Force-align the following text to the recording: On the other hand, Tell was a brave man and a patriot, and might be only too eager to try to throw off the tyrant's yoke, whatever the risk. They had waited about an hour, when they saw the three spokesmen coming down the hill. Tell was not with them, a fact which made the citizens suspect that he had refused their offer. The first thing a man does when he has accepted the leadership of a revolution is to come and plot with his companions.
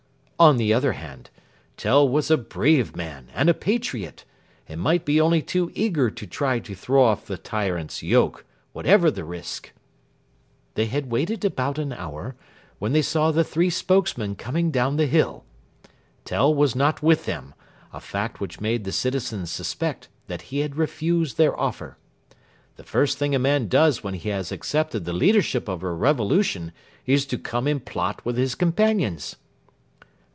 On 0.41 0.57
the 0.57 0.73
other 0.73 0.93
hand, 0.93 1.29
Tell 1.77 2.09
was 2.09 2.31
a 2.31 2.35
brave 2.35 2.95
man 2.95 3.27
and 3.35 3.47
a 3.47 3.53
patriot, 3.53 4.25
and 4.67 4.81
might 4.81 5.05
be 5.05 5.21
only 5.21 5.43
too 5.43 5.69
eager 5.75 6.09
to 6.09 6.25
try 6.25 6.57
to 6.57 6.73
throw 6.73 7.03
off 7.03 7.27
the 7.27 7.37
tyrant's 7.37 8.01
yoke, 8.01 8.43
whatever 8.73 9.11
the 9.11 9.23
risk. 9.23 9.71
They 10.73 10.87
had 10.87 11.11
waited 11.11 11.45
about 11.45 11.77
an 11.77 11.93
hour, 11.93 12.35
when 12.79 12.91
they 12.91 13.03
saw 13.03 13.29
the 13.29 13.43
three 13.43 13.69
spokesmen 13.69 14.33
coming 14.33 14.71
down 14.71 14.95
the 14.95 15.05
hill. 15.05 15.45
Tell 16.25 16.51
was 16.51 16.75
not 16.75 17.03
with 17.03 17.25
them, 17.25 17.53
a 17.93 17.99
fact 17.99 18.39
which 18.39 18.59
made 18.59 18.83
the 18.83 18.91
citizens 18.91 19.51
suspect 19.51 20.07
that 20.25 20.41
he 20.49 20.61
had 20.61 20.75
refused 20.75 21.37
their 21.37 21.55
offer. 21.59 21.99
The 22.77 22.83
first 22.83 23.19
thing 23.19 23.35
a 23.35 23.37
man 23.39 23.67
does 23.67 24.03
when 24.03 24.15
he 24.15 24.29
has 24.29 24.51
accepted 24.51 25.05
the 25.05 25.13
leadership 25.13 25.67
of 25.67 25.83
a 25.83 25.93
revolution 25.93 26.71
is 27.05 27.27
to 27.27 27.37
come 27.37 27.67
and 27.67 27.85
plot 27.85 28.25
with 28.25 28.37
his 28.37 28.55
companions. 28.55 29.35